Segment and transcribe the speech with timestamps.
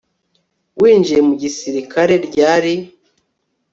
[0.81, 2.73] Winjiye mu gisirikare ryari